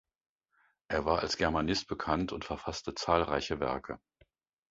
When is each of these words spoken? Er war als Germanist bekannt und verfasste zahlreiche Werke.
Er 0.87 1.05
war 1.05 1.19
als 1.19 1.37
Germanist 1.37 1.87
bekannt 1.87 2.31
und 2.31 2.43
verfasste 2.43 2.95
zahlreiche 2.95 3.59
Werke. 3.59 3.99